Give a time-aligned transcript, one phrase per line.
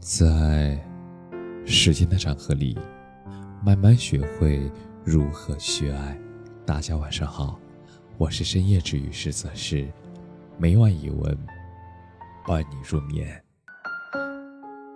[0.00, 0.82] 在
[1.66, 2.76] 时间的长河里，
[3.62, 4.58] 慢慢学会
[5.04, 6.18] 如何去爱。
[6.64, 7.60] 大家晚上好，
[8.16, 9.86] 我是深夜治愈师泽是
[10.56, 11.38] 每晚一文
[12.46, 13.44] 伴你入眠。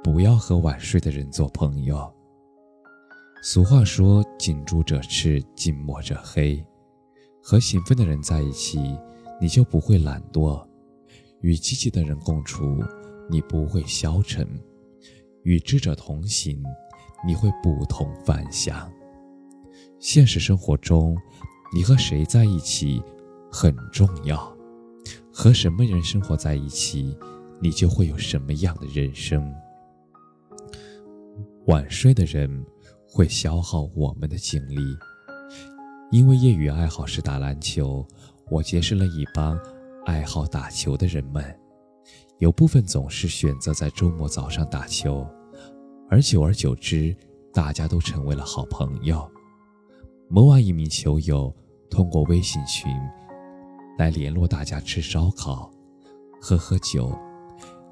[0.03, 2.11] 不要和晚睡的人做朋友。
[3.43, 6.65] 俗话说：“近朱者赤，近墨者黑。”
[7.45, 8.99] 和勤奋的人在一起，
[9.39, 10.67] 你就不会懒惰；
[11.43, 12.83] 与积极的人共处，
[13.29, 14.49] 你不会消沉。
[15.45, 16.63] 与智者同行，
[17.27, 18.93] 你会不同凡响。
[20.01, 21.17] 现实生活中，
[21.75, 23.03] 你和谁在一起
[23.51, 24.55] 很重要，
[25.33, 27.17] 和什么人生活在一起，
[27.61, 29.55] 你就会有什么样的人生。
[31.67, 32.65] 晚睡的人
[33.09, 34.77] 会消耗我们的精力，
[36.11, 38.07] 因为业余爱好是打篮球，
[38.51, 39.59] 我结识了一帮
[40.05, 41.43] 爱好打球的人们。
[42.39, 45.27] 有部分总是选择在周末早上打球，
[46.11, 47.17] 而久而久之，
[47.53, 49.31] 大家都成为了好朋友。
[50.29, 51.55] 某晚，一名球友
[51.89, 52.93] 通过微信群
[53.99, 55.71] 来联络大家吃烧烤、
[56.41, 57.17] 喝喝酒。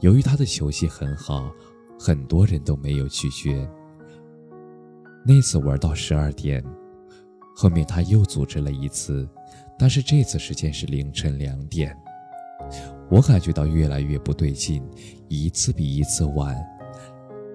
[0.00, 1.48] 由于他的球技很好，
[1.96, 3.68] 很多人都没有拒绝。
[5.24, 6.62] 那次玩到十二点，
[7.54, 9.28] 后面他又组织了一次，
[9.78, 11.96] 但是这次时间是凌晨两点。
[13.12, 14.82] 我感觉到越来越不对劲，
[15.28, 16.56] 一次比一次晚，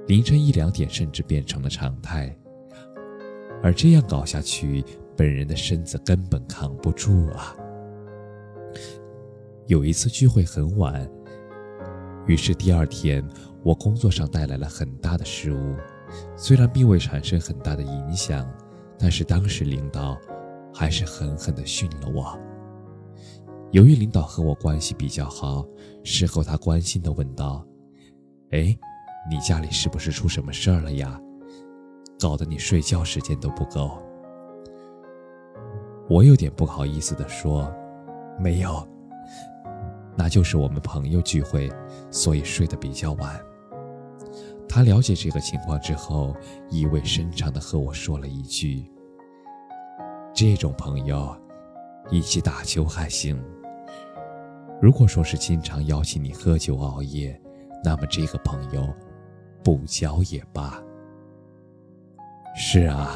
[0.06, 2.32] 凌晨一两点甚至变成了常态。
[3.64, 7.56] 而这样搞下去，本人的身子根本扛不住啊！
[9.66, 11.10] 有一次聚会很晚，
[12.28, 13.28] 于是第二天
[13.64, 15.76] 我工作上带来了很大的失误，
[16.36, 18.48] 虽然并未产生很大的影响，
[19.00, 20.16] 但是当时领导
[20.72, 22.40] 还是狠狠地训了我。
[23.72, 25.66] 由于领导和我关系比较好，
[26.04, 27.66] 事后他关心地问道
[28.52, 28.76] ：“哎，
[29.30, 31.20] 你家里是不是出什么事儿了呀？
[32.18, 34.02] 搞得你睡觉时间都不够。”
[36.10, 37.70] 我有点不好意思地说
[38.40, 38.88] ：“没有，
[40.16, 41.70] 那就是我们朋友聚会，
[42.10, 43.38] 所以睡得比较晚。”
[44.70, 46.34] 他了解这个情况之后，
[46.70, 48.90] 意味深长地和我说了一句
[50.34, 51.36] ：“这种朋友，
[52.10, 53.38] 一起打球还行。”
[54.80, 57.40] 如果说是经常邀请你喝酒熬夜，
[57.84, 58.88] 那么这个朋友
[59.64, 60.80] 不交也罢。
[62.56, 63.12] 是啊，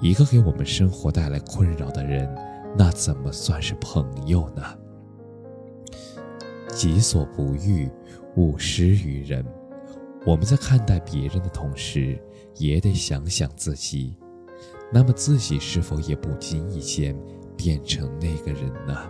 [0.00, 2.28] 一个给我们生活带来困扰的人，
[2.76, 4.62] 那怎么算是朋友呢？
[6.68, 7.88] 己所不欲，
[8.36, 9.44] 勿施于人。
[10.26, 12.20] 我们在看待别人的同时，
[12.56, 14.16] 也得想想自己，
[14.92, 17.16] 那么自己是否也不经意间
[17.56, 19.08] 变成那个人呢？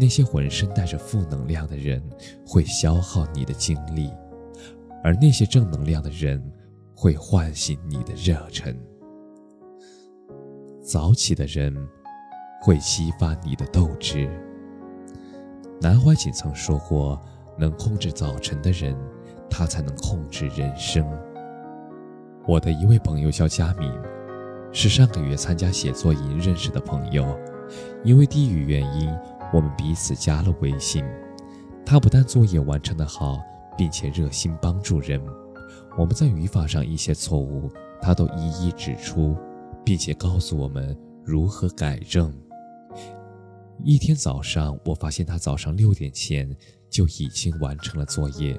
[0.00, 2.00] 那些浑身带着负能量的人，
[2.46, 4.10] 会消耗你的精力；
[5.02, 6.40] 而那些正能量的人，
[6.94, 8.76] 会唤醒你的热忱。
[10.80, 11.74] 早起的人，
[12.62, 14.30] 会激发你的斗志。
[15.80, 17.20] 南怀瑾曾说过
[17.58, 18.96] ：“能控制早晨的人，
[19.50, 21.04] 他才能控制人生。”
[22.46, 23.92] 我的一位朋友叫佳敏，
[24.72, 27.36] 是上个月参加写作营认识的朋友，
[28.04, 29.12] 因为地域原因。
[29.52, 31.04] 我们彼此加了微信，
[31.84, 33.40] 他不但作业完成的好，
[33.76, 35.20] 并且热心帮助人。
[35.98, 37.70] 我们在语法上一些错误，
[38.00, 39.36] 他都一一指出，
[39.84, 42.32] 并且告诉我们如何改正。
[43.82, 46.54] 一天早上，我发现他早上六点前
[46.90, 48.58] 就已经完成了作业，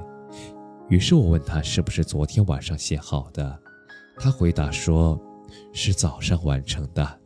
[0.87, 3.59] 于是我问他是不是昨天晚上写好的，
[4.17, 5.19] 他回答说，
[5.71, 7.18] 是早上完成的。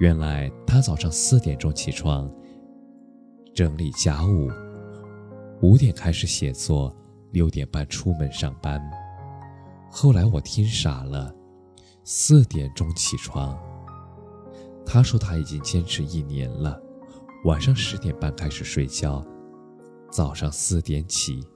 [0.00, 2.28] 原来他早上四点钟起床，
[3.54, 4.50] 整理家务，
[5.60, 6.94] 五点开始写作，
[7.32, 8.80] 六点半出门上班。
[9.90, 11.34] 后来我听傻了，
[12.02, 13.58] 四点钟起床。
[14.86, 16.80] 他说他已经坚持一年了，
[17.44, 19.22] 晚上十点半开始睡觉，
[20.10, 21.46] 早上四点起。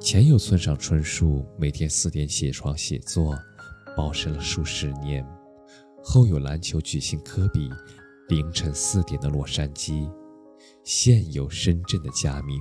[0.00, 3.38] 前有村上春树每天四点起床写作，
[3.94, 5.22] 保持了数十年。
[6.02, 7.70] 后有篮球巨星科比，
[8.28, 10.10] 凌晨四点的洛杉矶，
[10.82, 12.60] 现有深圳的佳明。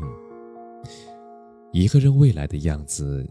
[1.71, 3.27] 一个人未来的样子，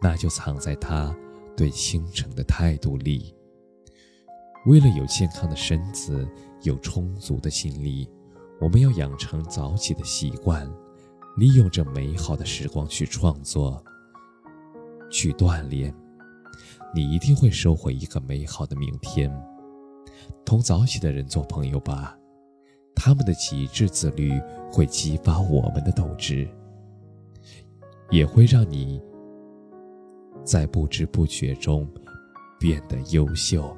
[0.00, 1.14] 那就藏在他
[1.56, 3.34] 对清晨的态度里。
[4.66, 6.26] 为了有健康的身子，
[6.62, 8.08] 有充足的精力，
[8.60, 10.66] 我们要养成早起的习惯，
[11.36, 13.82] 利用这美好的时光去创作，
[15.10, 15.94] 去锻炼，
[16.94, 19.30] 你一定会收获一个美好的明天。
[20.44, 22.18] 同早起的人做朋友吧，
[22.94, 24.40] 他们的极致自律
[24.70, 26.48] 会激发我们的斗志。
[28.10, 29.00] 也会让你
[30.44, 31.88] 在不知不觉中
[32.60, 33.74] 变得优秀。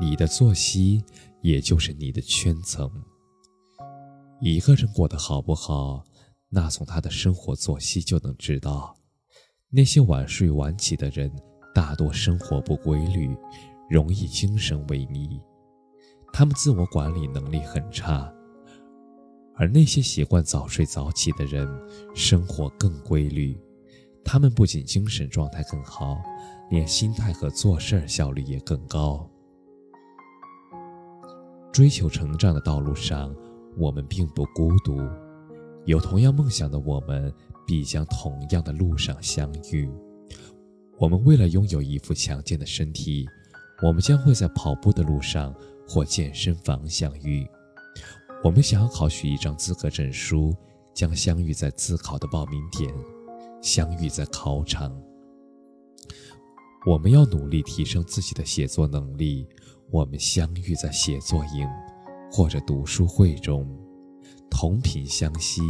[0.00, 1.00] 你的作息，
[1.42, 2.90] 也就是你的圈层。
[4.40, 6.02] 一个人过得好不好，
[6.48, 8.96] 那从他的生活作息就能知道。
[9.70, 11.30] 那些晚睡晚起的人，
[11.72, 13.30] 大多生活不规律，
[13.88, 15.40] 容易精神萎靡，
[16.32, 18.32] 他们自我管理能力很差。
[19.54, 21.68] 而那些习惯早睡早起的人，
[22.14, 23.56] 生活更规律，
[24.24, 26.20] 他们不仅精神状态更好，
[26.70, 29.28] 连心态和做事效率也更高。
[31.70, 33.34] 追求成长的道路上，
[33.76, 34.98] 我们并不孤独，
[35.84, 37.32] 有同样梦想的我们
[37.66, 39.90] 必将同样的路上相遇。
[40.98, 43.28] 我们为了拥有一副强健的身体，
[43.82, 45.52] 我们将会在跑步的路上
[45.88, 47.46] 或健身房相遇。
[48.44, 50.54] 我们想要考取一张资格证书，
[50.94, 52.94] 将相遇在自考的报名点，
[53.60, 54.96] 相遇在考场。
[56.86, 59.46] 我们要努力提升自己的写作能力。
[59.90, 61.68] 我们相遇在写作营
[62.30, 63.68] 或者读书会中，
[64.48, 65.60] 同频相吸，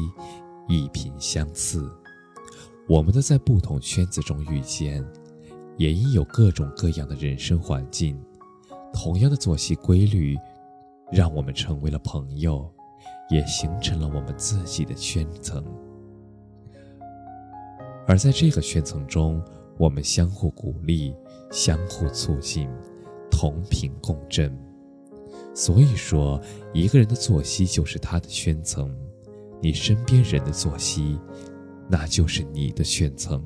[0.69, 1.91] 异频相似。
[2.88, 5.05] 我们的在不同圈子中遇见，
[5.82, 8.17] 也因有各种各样的人生环境，
[8.94, 10.38] 同样的作息规律，
[11.11, 12.73] 让我们成为了朋友，
[13.29, 15.64] 也形成了我们自己的圈层。
[18.06, 19.43] 而在这个圈层中，
[19.76, 21.12] 我们相互鼓励，
[21.50, 22.70] 相互促进。
[23.29, 24.56] 同频共振，
[25.52, 26.40] 所以说，
[26.73, 28.94] 一个人的作息就是他的圈层，
[29.61, 31.19] 你身边人的作息，
[31.88, 33.43] 那就是你的圈层。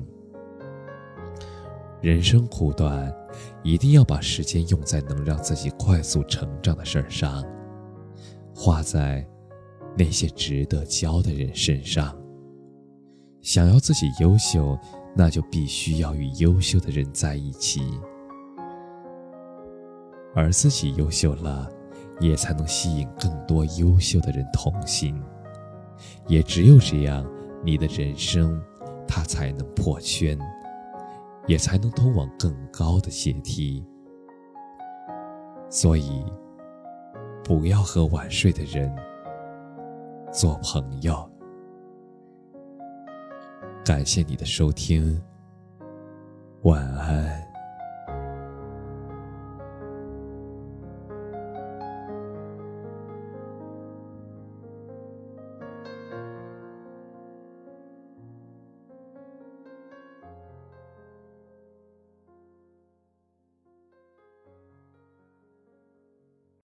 [2.01, 3.11] 人生苦短，
[3.63, 7.43] 一定要把时间用在能让自己快速成长的事儿上，
[8.55, 9.27] 花在
[9.97, 12.15] 那些值得教的人身上。
[13.41, 14.77] 想要自己优秀，
[15.15, 17.81] 那就必须要与优秀的人在一起。
[20.35, 21.67] 而自己优秀了，
[22.19, 25.19] 也才能吸引更多优秀的人同行。
[26.27, 27.25] 也只有这样，
[27.63, 28.61] 你的人生，
[29.07, 30.37] 它才能破圈，
[31.47, 33.83] 也才能通往更高的阶梯。
[35.69, 36.23] 所以，
[37.43, 38.93] 不要和晚睡的人
[40.31, 41.29] 做朋友。
[43.83, 45.21] 感谢你的收听，
[46.63, 47.46] 晚安。